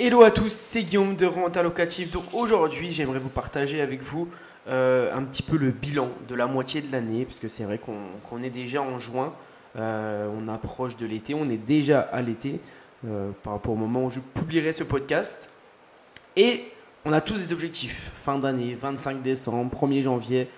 [0.00, 2.12] Hello à tous, c'est Guillaume de Renta Locative.
[2.12, 4.28] Donc aujourd'hui, j'aimerais vous partager avec vous
[4.68, 7.80] euh, un petit peu le bilan de la moitié de l'année, parce que c'est vrai
[7.80, 9.34] qu'on est déjà en juin,
[9.74, 12.60] euh, on approche de l'été, on est déjà à l'été
[13.08, 15.50] euh, par rapport au moment où je publierai ce podcast.
[16.36, 16.70] Et
[17.04, 20.48] on a tous des objectifs, fin d'année, 25 décembre, 1er janvier.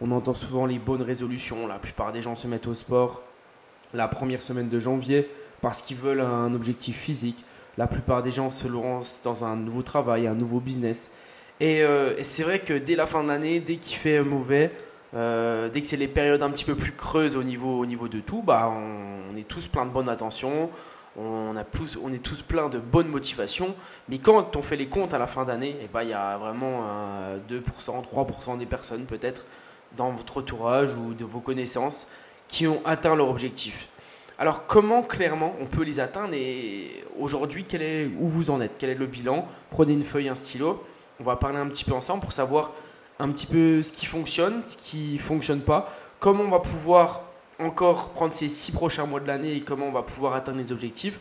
[0.00, 3.22] On entend souvent les bonnes résolutions, la plupart des gens se mettent au sport
[3.94, 5.28] la première semaine de janvier
[5.60, 7.44] parce qu'ils veulent un objectif physique
[7.80, 11.12] la plupart des gens se lancent dans un nouveau travail, un nouveau business.
[11.62, 14.70] Euh, et, c'est vrai que dès la fin de l'année, dès qu'il fait mauvais,
[15.14, 18.06] euh, dès que c'est les périodes un petit peu plus creuses au niveau, au niveau
[18.08, 20.68] de tout, bah, on, est tous plein de bonne attention,
[21.16, 23.74] on, a plus, on est tous plein de bonne motivation.
[24.10, 26.36] Mais quand on fait les comptes à la fin d'année, eh ben, il y a
[26.36, 26.82] vraiment
[27.48, 27.62] 2%,
[28.04, 29.46] 3% des personnes peut-être
[29.96, 32.06] dans votre entourage ou de vos connaissances
[32.46, 33.88] qui ont atteint leur objectif.
[34.40, 38.72] Alors comment clairement on peut les atteindre et aujourd'hui quel est où vous en êtes?
[38.78, 39.46] Quel est le bilan?
[39.68, 40.82] Prenez une feuille, un stylo.
[41.20, 42.72] On va parler un petit peu ensemble pour savoir
[43.18, 47.24] un petit peu ce qui fonctionne, ce qui fonctionne pas, comment on va pouvoir
[47.58, 50.72] encore prendre ces six prochains mois de l'année et comment on va pouvoir atteindre les
[50.72, 51.20] objectifs.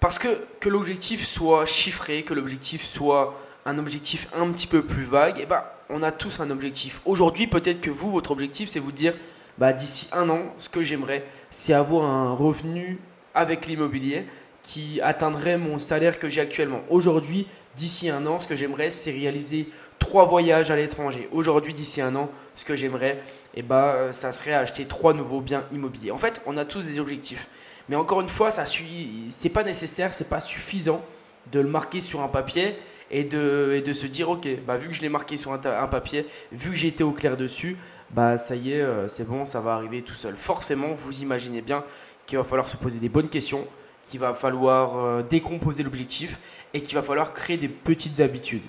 [0.00, 0.26] Parce que
[0.58, 3.34] que l'objectif soit chiffré, que l'objectif soit
[3.66, 7.02] un objectif un petit peu plus vague, eh ben, on a tous un objectif.
[7.04, 9.14] Aujourd'hui, peut-être que vous, votre objectif, c'est vous dire
[9.58, 12.98] bah, d'ici un an, ce que j'aimerais, c'est avoir un revenu
[13.34, 14.26] avec l'immobilier
[14.62, 16.82] qui atteindrait mon salaire que j'ai actuellement.
[16.90, 21.28] Aujourd'hui, d'ici un an, ce que j'aimerais, c'est réaliser trois voyages à l'étranger.
[21.32, 23.20] Aujourd'hui, d'ici un an, ce que j'aimerais,
[23.54, 26.10] eh ben, ça serait acheter trois nouveaux biens immobiliers.
[26.10, 27.48] En fait, on a tous des objectifs.
[27.88, 31.02] Mais encore une fois, ça n'est pas nécessaire, c'est pas suffisant
[31.50, 32.76] de le marquer sur un papier
[33.10, 35.60] et de, et de se dire, ok, bah, vu que je l'ai marqué sur un,
[35.64, 37.78] un papier, vu que j'ai été au clair dessus,
[38.10, 40.36] bah ça y est, euh, c'est bon, ça va arriver tout seul.
[40.36, 41.84] Forcément, vous imaginez bien
[42.26, 43.66] qu'il va falloir se poser des bonnes questions,
[44.02, 46.40] qu'il va falloir euh, décomposer l'objectif
[46.72, 48.62] et qu'il va falloir créer des petites habitudes.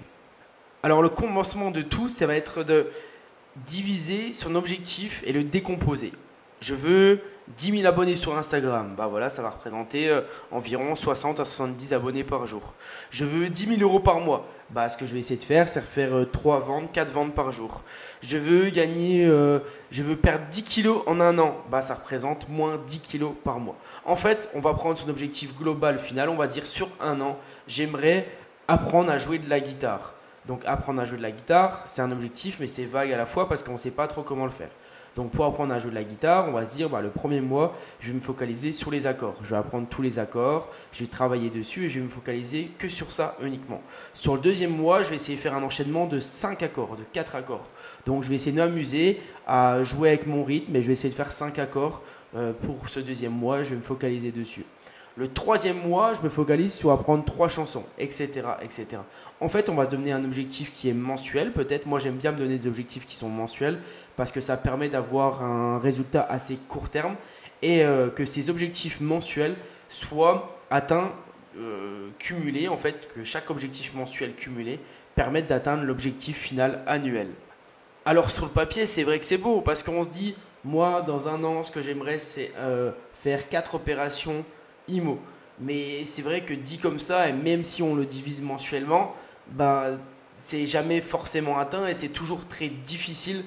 [0.83, 2.87] Alors le commencement de tout, ça va être de
[3.65, 6.11] diviser son objectif et le décomposer.
[6.61, 7.21] Je veux
[7.57, 10.21] 10 000 abonnés sur Instagram, bah voilà, ça va représenter euh,
[10.51, 12.75] environ 60 à 70 abonnés par jour.
[13.09, 15.67] Je veux 10 000 euros par mois, bah ce que je vais essayer de faire,
[15.67, 17.81] c'est faire 3 euh, ventes, 4 ventes par jour.
[18.21, 19.59] Je veux gagner, euh,
[19.89, 23.59] je veux perdre 10 kilos en un an, bah ça représente moins 10 kilos par
[23.59, 23.77] mois.
[24.05, 27.39] En fait, on va prendre son objectif global final, on va dire sur un an,
[27.67, 28.27] j'aimerais
[28.67, 30.13] apprendre à jouer de la guitare.
[30.45, 33.25] Donc apprendre à jouer de la guitare, c'est un objectif, mais c'est vague à la
[33.25, 34.69] fois parce qu'on ne sait pas trop comment le faire.
[35.19, 37.41] Donc pour apprendre à jouer de la guitare, on va se dire bah, le premier
[37.41, 39.35] mois, je vais me focaliser sur les accords.
[39.43, 42.71] Je vais apprendre tous les accords, je vais travailler dessus et je vais me focaliser
[42.77, 43.81] que sur ça uniquement.
[44.13, 47.03] Sur le deuxième mois, je vais essayer de faire un enchaînement de 5 accords, de
[47.11, 47.67] 4 accords.
[48.05, 51.09] Donc je vais essayer de m'amuser à jouer avec mon rythme et je vais essayer
[51.09, 52.01] de faire 5 accords
[52.37, 53.65] euh, pour ce deuxième mois.
[53.65, 54.63] Je vais me focaliser dessus.
[55.19, 58.29] Le troisième mois, je me focalise sur apprendre trois chansons, etc.,
[58.61, 59.01] etc.
[59.41, 61.51] En fait, on va se donner un objectif qui est mensuel.
[61.51, 63.79] Peut-être, moi, j'aime bien me donner des objectifs qui sont mensuels
[64.15, 67.17] parce que ça permet d'avoir un résultat assez court terme
[67.61, 69.57] et euh, que ces objectifs mensuels
[69.89, 71.11] soient atteints,
[71.57, 72.69] euh, cumulés.
[72.69, 74.79] En fait, que chaque objectif mensuel cumulé
[75.15, 77.27] permette d'atteindre l'objectif final annuel.
[78.05, 81.27] Alors, sur le papier, c'est vrai que c'est beau parce qu'on se dit, moi, dans
[81.27, 84.45] un an, ce que j'aimerais, c'est euh, faire quatre opérations
[84.89, 85.19] IMO.
[85.59, 89.13] Mais c'est vrai que dit comme ça, et même si on le divise mensuellement,
[89.51, 89.87] bah,
[90.39, 93.43] c'est jamais forcément atteint et c'est toujours très difficile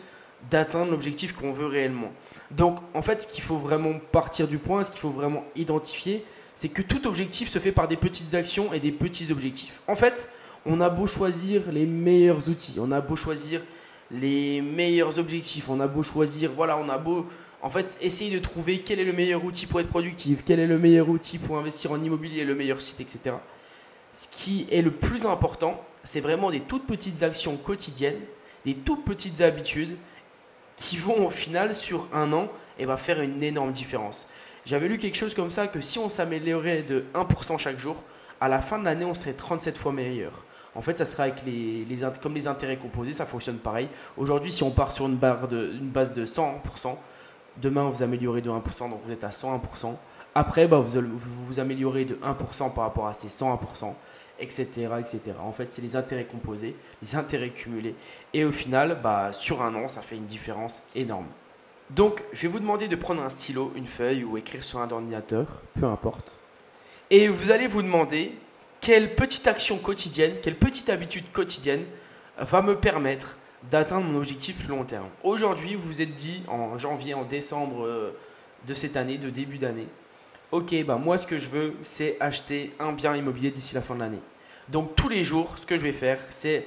[0.50, 2.12] d'atteindre l'objectif qu'on veut réellement.
[2.50, 6.25] Donc en fait, ce qu'il faut vraiment partir du point, ce qu'il faut vraiment identifier,
[6.54, 9.80] c'est que tout objectif se fait par des petites actions et des petits objectifs.
[9.88, 10.28] En fait,
[10.66, 13.62] on a beau choisir les meilleurs outils, on a beau choisir
[14.10, 17.26] les meilleurs objectifs, on a beau choisir, voilà, on a beau
[17.62, 20.67] en fait, essayer de trouver quel est le meilleur outil pour être productif, quel est
[20.67, 23.37] le meilleur outil pour investir en immobilier, le meilleur site, etc.
[24.12, 28.19] Ce qui est le plus important, c'est vraiment des toutes petites actions quotidiennes,
[28.65, 29.97] des toutes petites habitudes
[30.75, 32.45] qui vont au final sur un an
[32.78, 34.28] et eh ben, faire une énorme différence.
[34.65, 38.03] J'avais lu quelque chose comme ça que si on s'améliorait de 1% chaque jour,
[38.41, 40.45] à la fin de l'année, on serait 37 fois meilleur.
[40.75, 41.86] En fait, ça sera avec les,
[42.21, 43.89] comme les intérêts composés, ça fonctionne pareil.
[44.16, 46.97] Aujourd'hui, si on part sur une, une base de 100%,
[47.60, 49.95] Demain, vous améliorez de 1%, donc vous êtes à 101%.
[50.34, 53.93] Après, bah, vous, vous, améliorez de 1% par rapport à ces 101%,
[54.41, 54.89] etc.
[54.99, 55.21] etc.
[55.43, 57.95] En fait, c'est les intérêts composés, les intérêts cumulés.
[58.33, 61.27] Et au final, bah, sur un an, ça fait une différence énorme.
[61.91, 64.91] Donc, je vais vous demander de prendre un stylo, une feuille ou écrire sur un
[64.91, 66.39] ordinateur, peu importe.
[67.10, 68.33] Et vous allez vous demander
[68.81, 71.84] quelle petite action quotidienne, quelle petite habitude quotidienne
[72.39, 73.37] va me permettre
[73.70, 75.09] d'atteindre mon objectif long terme.
[75.22, 78.16] Aujourd'hui, vous vous êtes dit en janvier, en décembre euh,
[78.66, 79.88] de cette année, de début d'année,
[80.50, 83.94] ok, bah moi ce que je veux, c'est acheter un bien immobilier d'ici la fin
[83.94, 84.20] de l'année.
[84.68, 86.66] Donc tous les jours, ce que je vais faire, c'est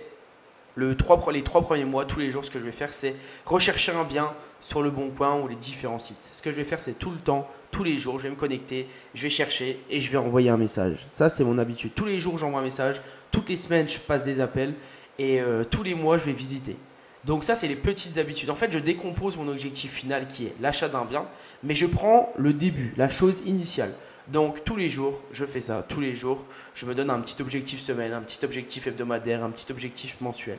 [0.75, 0.89] le
[1.31, 3.15] les trois premiers mois, tous les jours, ce que je vais faire, c'est
[3.45, 6.29] rechercher un bien sur le bon coin ou les différents sites.
[6.33, 8.35] Ce que je vais faire, c'est tout le temps, tous les jours, je vais me
[8.35, 11.07] connecter, je vais chercher et je vais envoyer un message.
[11.09, 11.93] Ça, c'est mon habitude.
[11.95, 13.01] Tous les jours, j'envoie un message.
[13.31, 14.73] Toutes les semaines, je passe des appels
[15.19, 16.77] et euh, tous les mois, je vais visiter.
[17.25, 18.49] Donc ça, c'est les petites habitudes.
[18.49, 21.25] En fait, je décompose mon objectif final qui est l'achat d'un bien,
[21.63, 23.93] mais je prends le début, la chose initiale.
[24.27, 25.83] Donc tous les jours, je fais ça.
[25.87, 29.49] Tous les jours, je me donne un petit objectif semaine, un petit objectif hebdomadaire, un
[29.49, 30.57] petit objectif mensuel.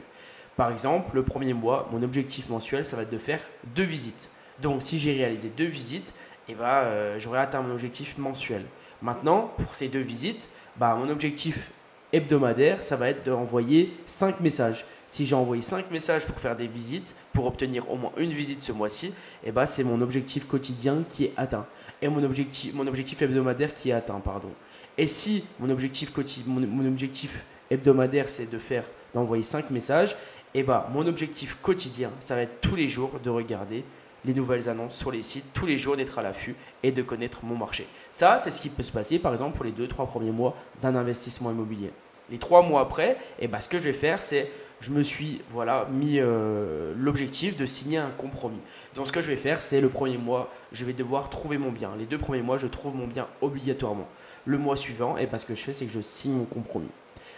[0.56, 3.40] Par exemple, le premier mois, mon objectif mensuel, ça va être de faire
[3.74, 4.30] deux visites.
[4.62, 6.14] Donc si j'ai réalisé deux visites,
[6.48, 8.64] eh ben, euh, j'aurai atteint mon objectif mensuel.
[9.02, 11.70] Maintenant, pour ces deux visites, bah, mon objectif
[12.12, 14.84] hebdomadaire, ça va être d'envoyer 5 messages.
[15.08, 18.62] Si j'ai envoyé 5 messages pour faire des visites, pour obtenir au moins une visite
[18.62, 19.12] ce mois-ci,
[19.44, 21.66] eh ben, c'est mon objectif quotidien qui est atteint.
[22.02, 24.20] Et mon objectif, mon objectif hebdomadaire qui est atteint.
[24.20, 24.50] Pardon.
[24.98, 26.12] Et si mon objectif,
[26.46, 30.16] mon, objectif hebdomadaire, c'est de faire d'envoyer 5 messages,
[30.54, 33.84] eh ben, mon objectif quotidien, ça va être tous les jours de regarder
[34.26, 37.44] les nouvelles annonces sur les sites, tous les jours d'être à l'affût et de connaître
[37.44, 37.86] mon marché.
[38.10, 40.96] Ça, c'est ce qui peut se passer par exemple pour les 2-3 premiers mois d'un
[40.96, 41.92] investissement immobilier.
[42.28, 44.50] Les 3 mois après, eh ben, ce que je vais faire, c'est
[44.80, 48.60] je me suis voilà, mis euh, l'objectif de signer un compromis.
[48.96, 51.70] Donc ce que je vais faire, c'est le premier mois, je vais devoir trouver mon
[51.70, 51.92] bien.
[51.96, 54.08] Les deux premiers mois, je trouve mon bien obligatoirement.
[54.44, 56.90] Le mois suivant, eh ben, ce que je fais, c'est que je signe mon compromis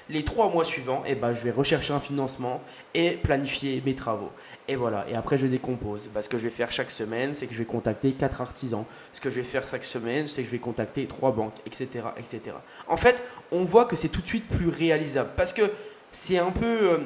[0.09, 2.61] les trois mois suivants, eh ben, je vais rechercher un financement
[2.95, 4.31] et planifier mes travaux.
[4.67, 6.09] Et voilà, et après je décompose.
[6.13, 8.85] Parce ce que je vais faire chaque semaine, c'est que je vais contacter quatre artisans.
[9.13, 12.07] Ce que je vais faire chaque semaine, c'est que je vais contacter trois banques, etc.
[12.17, 12.57] etc.
[12.87, 13.23] En fait,
[13.53, 15.31] on voit que c'est tout de suite plus réalisable.
[15.37, 15.71] Parce que
[16.11, 16.93] c'est un peu...
[16.93, 16.99] Euh,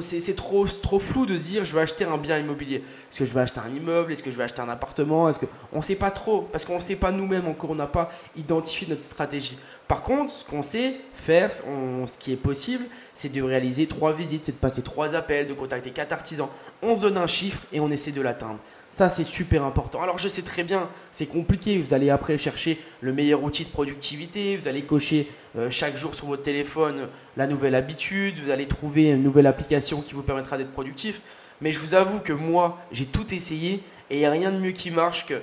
[0.00, 2.76] c'est trop, trop flou de se dire je vais acheter un bien immobilier.
[2.76, 4.12] Est-ce que je vais acheter un immeuble?
[4.12, 5.28] Est-ce que je vais acheter un appartement?
[5.28, 7.70] Est-ce que on ne sait pas trop parce qu'on ne sait pas nous-mêmes encore.
[7.70, 9.58] On n'a pas identifié notre stratégie.
[9.86, 12.84] Par contre, ce qu'on sait faire, ce qui est possible,
[13.14, 16.48] c'est de réaliser trois visites, c'est de passer trois appels, de contacter quatre artisans.
[16.82, 18.58] On donne un chiffre et on essaie de l'atteindre.
[18.90, 20.02] Ça, c'est super important.
[20.02, 21.78] Alors, je sais très bien, c'est compliqué.
[21.78, 24.56] Vous allez après chercher le meilleur outil de productivité.
[24.56, 28.38] Vous allez cocher euh, chaque jour sur votre téléphone la nouvelle habitude.
[28.38, 31.20] Vous allez trouver une nouvelle application qui vous permettra d'être productif.
[31.60, 34.58] Mais je vous avoue que moi, j'ai tout essayé et il n'y a rien de
[34.58, 35.40] mieux qui marche que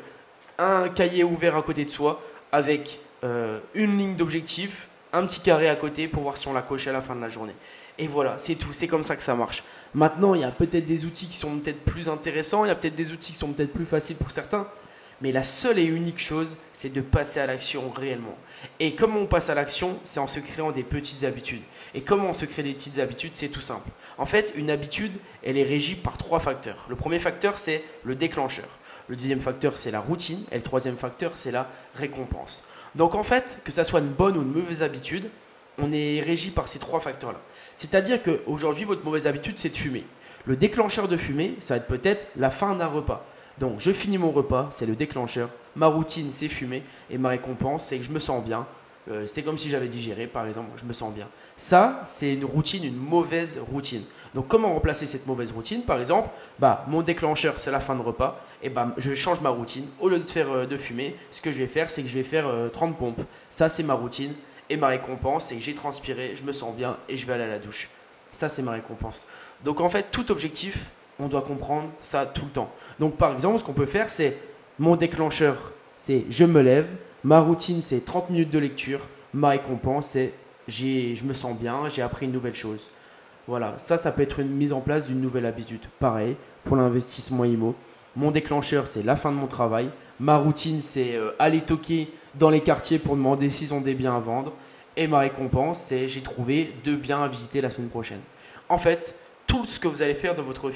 [0.58, 2.22] un cahier ouvert à côté de soi
[2.52, 6.62] avec euh, une ligne d'objectif, un petit carré à côté pour voir si on l'a
[6.62, 7.56] coché à la fin de la journée.
[7.98, 9.64] Et voilà, c'est tout, c'est comme ça que ça marche.
[9.94, 12.76] Maintenant, il y a peut-être des outils qui sont peut-être plus intéressants, il y a
[12.76, 14.68] peut-être des outils qui sont peut-être plus faciles pour certains,
[15.26, 18.38] mais la seule et unique chose, c'est de passer à l'action réellement.
[18.80, 20.00] Et comment on passe à l'action?
[20.04, 21.64] C'est en se créant des petites habitudes.
[21.96, 23.32] Et comment on se crée des petites habitudes?
[23.34, 23.90] C'est tout simple.
[24.20, 26.86] En fait, une habitude, elle est régie par trois facteurs.
[26.90, 28.68] Le premier facteur, c'est le déclencheur.
[29.08, 30.44] Le deuxième facteur, c'est la routine.
[30.52, 32.64] Et le troisième facteur, c'est la récompense.
[32.94, 35.32] Donc en fait, que ça soit une bonne ou une mauvaise habitude,
[35.80, 37.42] on est régi par ces trois facteurs-là.
[37.78, 40.06] C'est-à-dire qu'aujourd'hui, votre mauvaise habitude, c'est de fumer.
[40.46, 43.26] Le déclencheur de fumer, ça va être peut-être la fin d'un repas.
[43.58, 45.50] Donc, je finis mon repas, c'est le déclencheur.
[45.76, 46.84] Ma routine, c'est fumer.
[47.10, 48.68] Et ma récompense, c'est que je me sens bien.
[49.10, 51.30] Euh, c'est comme si j'avais digéré, par exemple, je me sens bien.
[51.58, 54.02] Ça, c'est une routine, une mauvaise routine.
[54.34, 55.84] Donc, comment remplacer cette mauvaise routine?
[55.84, 56.30] Par exemple,
[56.60, 58.44] bah, mon déclencheur, c'est la fin de repas.
[58.64, 59.86] Et bah, je change ma routine.
[60.00, 62.16] Au lieu de faire euh, de fumer, ce que je vais faire, c'est que je
[62.16, 63.22] vais faire 30 euh, pompes.
[63.50, 64.34] Ça, c'est ma routine.
[64.70, 67.44] Et ma récompense, c'est que j'ai transpiré, je me sens bien et je vais aller
[67.44, 67.90] à la douche.
[68.32, 69.28] Ça, c'est ma récompense.
[69.64, 72.70] Donc en fait, tout objectif, on doit comprendre ça tout le temps.
[73.00, 74.38] Donc par exemple, ce qu'on peut faire, c'est
[74.80, 76.88] mon déclencheur, c'est je me lève.
[77.24, 79.00] Ma routine, c'est 30 minutes de lecture.
[79.34, 80.34] Ma récompense, c'est
[80.68, 82.90] je me sens bien, j'ai appris une nouvelle chose.
[83.48, 85.82] Voilà, ça, ça peut être une mise en place d'une nouvelle habitude.
[86.00, 87.76] Pareil, pour l'investissement IMO.
[88.16, 89.90] Mon déclencheur, c'est la fin de mon travail.
[90.20, 94.16] Ma routine, c'est euh, aller toquer dans les quartiers pour demander s'ils ont des biens
[94.16, 94.54] à vendre.
[94.98, 98.22] Et ma récompense, c'est j'ai trouvé deux biens à visiter la semaine prochaine.
[98.70, 99.16] En fait,
[99.64, 100.70] tout ce que vous allez faire dans votre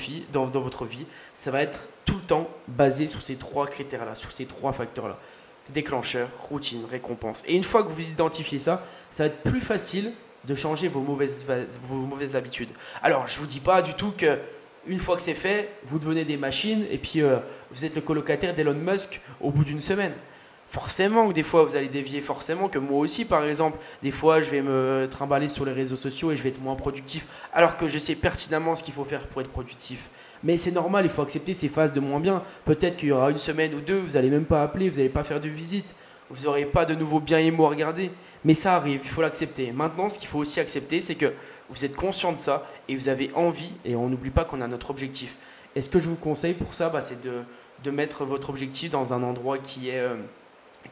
[0.86, 4.72] vie, ça va être tout le temps basé sur ces trois critères-là, sur ces trois
[4.72, 5.18] facteurs-là.
[5.70, 7.44] Déclencheur, routine, récompense.
[7.48, 10.14] Et une fois que vous identifiez ça, ça va être plus facile
[10.46, 11.46] de changer vos mauvaises,
[11.82, 12.70] vos mauvaises habitudes.
[13.04, 14.40] Alors, je ne vous dis pas du tout que
[14.88, 17.38] une fois que c'est fait, vous devenez des machines et puis euh,
[17.72, 20.14] vous êtes le colocataire d'Elon Musk au bout d'une semaine.
[20.70, 24.40] Forcément que des fois vous allez dévier, forcément que moi aussi par exemple, des fois
[24.40, 27.76] je vais me trimballer sur les réseaux sociaux et je vais être moins productif alors
[27.76, 30.12] que je sais pertinemment ce qu'il faut faire pour être productif.
[30.44, 32.44] Mais c'est normal, il faut accepter ces phases de moins bien.
[32.66, 35.10] Peut-être qu'il y aura une semaine ou deux, vous n'allez même pas appeler, vous n'allez
[35.10, 35.96] pas faire de visite,
[36.30, 38.12] vous n'aurez pas de nouveaux biens et mots à regarder.
[38.46, 39.72] Mais ça arrive, il faut l'accepter.
[39.72, 41.34] Maintenant, ce qu'il faut aussi accepter, c'est que
[41.70, 44.68] vous êtes conscient de ça et vous avez envie, et on n'oublie pas qu'on a
[44.68, 45.36] notre objectif.
[45.76, 47.42] Et ce que je vous conseille pour ça, bah, c'est de,
[47.84, 50.16] de, mettre votre objectif dans un endroit qui est, euh,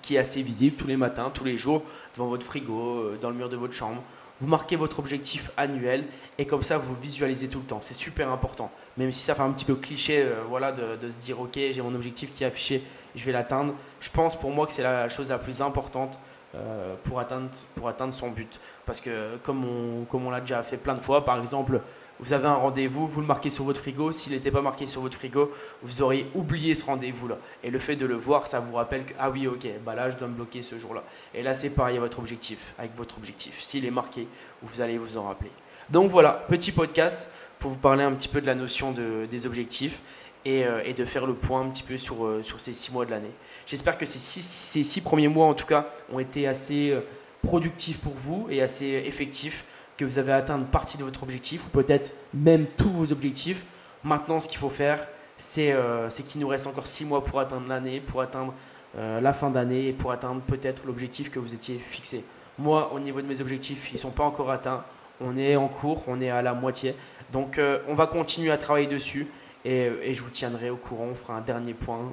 [0.02, 3.30] qui est assez visible tous les matins, tous les jours, devant votre frigo, euh, dans
[3.30, 4.02] le mur de votre chambre,
[4.40, 6.06] vous marquez votre objectif annuel
[6.38, 7.80] et comme ça vous visualisez tout le temps.
[7.82, 8.72] C'est super important.
[8.98, 11.82] Même si ça fait un petit peu cliché euh, voilà, de, se dire ok j'ai
[11.82, 12.84] mon objectif qui est affiché,
[13.16, 13.74] je vais l'atteindre.
[14.00, 16.20] Je pense pour moi que c'est la chose la plus importante
[16.56, 18.60] euh, pour, atteindre, pour atteindre son but.
[18.86, 21.82] Parce que comme on, comme on l'a déjà fait plein de fois, par exemple
[22.20, 24.12] vous avez un rendez-vous, vous le marquez sur votre frigo.
[24.12, 25.52] S'il n'était pas marqué sur votre frigo,
[25.84, 27.38] vous auriez oublié ce rendez-vous-là.
[27.64, 30.10] Et le fait de le voir, ça vous rappelle que, ah oui, ok, bah là,
[30.10, 31.04] je dois me bloquer ce jour-là.
[31.34, 33.62] Et là, c'est pareil à votre objectif, avec votre objectif.
[33.62, 34.28] S'il est marqué,
[34.64, 35.52] vous allez vous en rappeler.
[35.90, 39.46] Donc voilà, petit podcast pour vous parler un petit peu de la notion de, des
[39.46, 40.02] objectifs
[40.44, 43.06] et, euh, de faire le point un petit peu sur, euh, sur ces six mois
[43.06, 43.32] de l'année.
[43.66, 47.02] J'espère que ces six, ces six premiers mois, en tout cas, ont été assez euh,
[47.42, 49.66] productifs pour vous et assez effectifs
[49.98, 53.66] que vous avez atteint une partie de votre objectif ou peut-être même tous vos objectifs.
[54.04, 57.68] Maintenant, ce qu'il faut faire, c'est euh, qu'il nous reste encore 6 mois pour atteindre
[57.68, 58.54] l'année, pour atteindre
[58.98, 62.24] euh, la fin d'année et pour atteindre peut-être l'objectif que vous étiez fixé.
[62.60, 64.84] Moi, au niveau de mes objectifs, ils ne sont pas encore atteints.
[65.20, 66.96] On est en cours, on est à la moitié.
[67.32, 69.28] Donc, euh, on va continuer à travailler dessus
[69.66, 71.08] et, je vous tiendrai au courant.
[71.12, 72.12] On fera un dernier point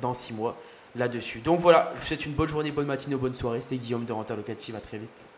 [0.00, 0.56] dans 6 mois
[0.96, 1.38] là-dessus.
[1.38, 3.60] Donc voilà, je vous souhaite une bonne journée, bonne matinée ou bonne soirée.
[3.60, 4.74] C'était Guillaume de Renta Locative.
[4.74, 5.30] À très vite.